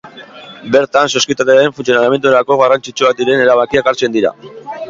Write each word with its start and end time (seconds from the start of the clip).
Bertan, 0.75 1.11
sozietatearen 1.19 1.75
funtzionamendurako 1.79 2.57
garrantzitsuak 2.63 3.23
diren 3.23 3.45
erabakiak 3.47 3.93
hartzen 3.93 4.19
dira. 4.19 4.35